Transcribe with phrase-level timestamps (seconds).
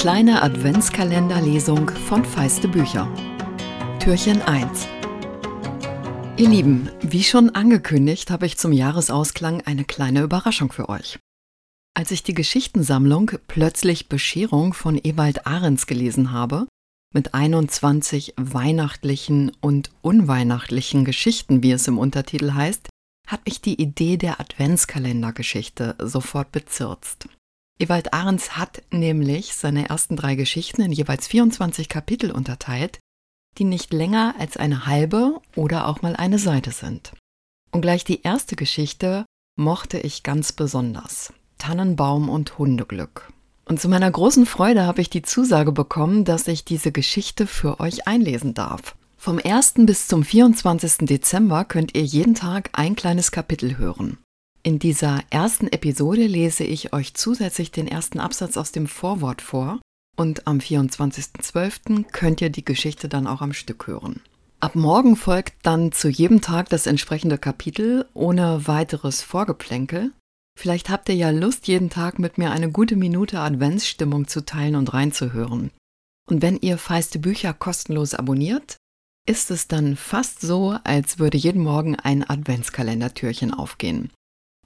[0.00, 3.06] kleine Adventskalenderlesung von Feiste Bücher.
[3.98, 4.88] Türchen 1.
[6.38, 11.18] Ihr Lieben, wie schon angekündigt, habe ich zum Jahresausklang eine kleine Überraschung für euch.
[11.92, 16.66] Als ich die Geschichtensammlung Plötzlich Bescherung von Ewald Ahrens gelesen habe,
[17.12, 22.88] mit 21 weihnachtlichen und unweihnachtlichen Geschichten, wie es im Untertitel heißt,
[23.28, 27.28] hat mich die Idee der Adventskalendergeschichte sofort bezirzt.
[27.80, 32.98] Ewald Ahrens hat nämlich seine ersten drei Geschichten in jeweils 24 Kapitel unterteilt,
[33.56, 37.12] die nicht länger als eine halbe oder auch mal eine Seite sind.
[37.72, 39.24] Und gleich die erste Geschichte
[39.56, 41.32] mochte ich ganz besonders.
[41.56, 43.32] Tannenbaum und Hundeglück.
[43.64, 47.80] Und zu meiner großen Freude habe ich die Zusage bekommen, dass ich diese Geschichte für
[47.80, 48.94] euch einlesen darf.
[49.16, 49.74] Vom 1.
[49.86, 51.06] bis zum 24.
[51.06, 54.18] Dezember könnt ihr jeden Tag ein kleines Kapitel hören.
[54.62, 59.80] In dieser ersten Episode lese ich euch zusätzlich den ersten Absatz aus dem Vorwort vor
[60.18, 62.04] und am 24.12.
[62.12, 64.20] könnt ihr die Geschichte dann auch am Stück hören.
[64.60, 70.12] Ab morgen folgt dann zu jedem Tag das entsprechende Kapitel ohne weiteres Vorgeplänkel.
[70.58, 74.76] Vielleicht habt ihr ja Lust, jeden Tag mit mir eine gute Minute Adventsstimmung zu teilen
[74.76, 75.70] und reinzuhören.
[76.28, 78.76] Und wenn ihr feiste Bücher kostenlos abonniert,
[79.26, 84.10] ist es dann fast so, als würde jeden Morgen ein Adventskalendertürchen aufgehen.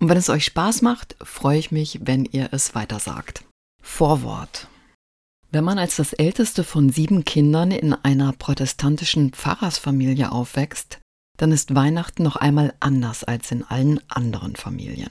[0.00, 3.44] Und wenn es euch Spaß macht, freue ich mich, wenn ihr es weitersagt.
[3.82, 4.68] Vorwort.
[5.50, 10.98] Wenn man als das älteste von sieben Kindern in einer protestantischen Pfarrersfamilie aufwächst,
[11.38, 15.10] dann ist Weihnachten noch einmal anders als in allen anderen Familien.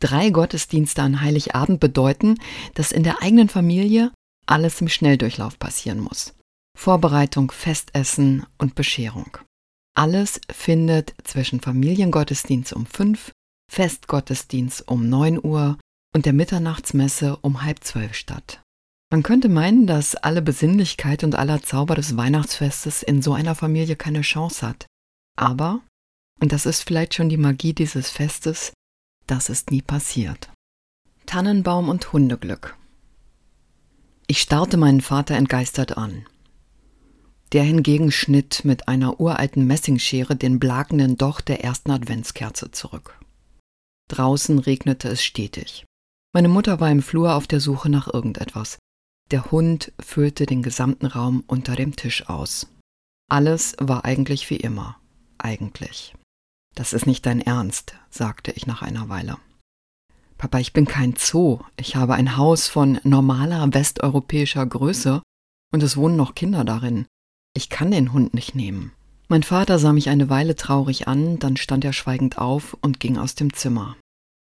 [0.00, 2.38] Drei Gottesdienste an Heiligabend bedeuten,
[2.74, 4.12] dass in der eigenen Familie
[4.46, 6.34] alles im Schnelldurchlauf passieren muss.
[6.76, 9.38] Vorbereitung, Festessen und Bescherung.
[9.94, 13.32] Alles findet zwischen Familiengottesdienst um fünf
[13.70, 15.78] Festgottesdienst um 9 Uhr
[16.14, 18.62] und der Mitternachtsmesse um halb zwölf statt.
[19.10, 23.96] Man könnte meinen, dass alle Besinnlichkeit und aller Zauber des Weihnachtsfestes in so einer Familie
[23.96, 24.86] keine Chance hat.
[25.36, 25.80] Aber,
[26.40, 28.72] und das ist vielleicht schon die Magie dieses Festes,
[29.26, 30.50] das ist nie passiert.
[31.26, 32.76] Tannenbaum und Hundeglück.
[34.26, 36.26] Ich starrte meinen Vater entgeistert an.
[37.52, 43.17] Der hingegen schnitt mit einer uralten Messingschere den blakenden Docht der ersten Adventskerze zurück.
[44.08, 45.84] Draußen regnete es stetig.
[46.34, 48.78] Meine Mutter war im Flur auf der Suche nach irgendetwas.
[49.30, 52.66] Der Hund füllte den gesamten Raum unter dem Tisch aus.
[53.30, 54.96] Alles war eigentlich wie immer.
[55.36, 56.14] Eigentlich.
[56.74, 59.36] Das ist nicht dein Ernst, sagte ich nach einer Weile.
[60.38, 61.60] Papa, ich bin kein Zoo.
[61.76, 65.22] Ich habe ein Haus von normaler westeuropäischer Größe
[65.72, 67.06] und es wohnen noch Kinder darin.
[67.54, 68.92] Ich kann den Hund nicht nehmen.
[69.30, 73.18] Mein Vater sah mich eine Weile traurig an, dann stand er schweigend auf und ging
[73.18, 73.96] aus dem Zimmer.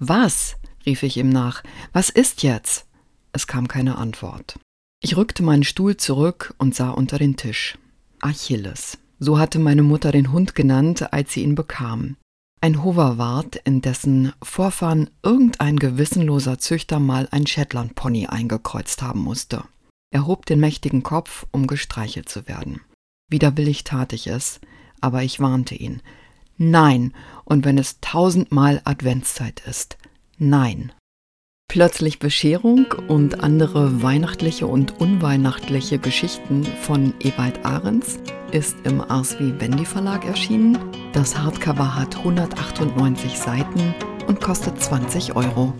[0.00, 0.56] Was?
[0.84, 1.62] rief ich ihm nach.
[1.92, 2.86] Was ist jetzt?
[3.30, 4.58] Es kam keine Antwort.
[5.00, 7.78] Ich rückte meinen Stuhl zurück und sah unter den Tisch.
[8.20, 8.98] Achilles.
[9.20, 12.16] So hatte meine Mutter den Hund genannt, als sie ihn bekam.
[12.60, 19.62] Ein Hoverwart, in dessen Vorfahren irgendein gewissenloser Züchter mal ein Shetland-Pony eingekreuzt haben musste.
[20.10, 22.80] Er hob den mächtigen Kopf, um gestreichelt zu werden.
[23.32, 24.60] Widerwillig tat ich es,
[25.00, 26.02] aber ich warnte ihn.
[26.58, 27.12] Nein,
[27.44, 29.96] und wenn es tausendmal Adventszeit ist.
[30.38, 30.92] Nein.
[31.66, 38.20] Plötzlich Bescherung und andere weihnachtliche und unweihnachtliche Geschichten von Ewald Ahrens
[38.52, 40.78] ist im Ars Vivendi Verlag erschienen.
[41.14, 43.94] Das Hardcover hat 198 Seiten
[44.28, 45.72] und kostet 20 Euro.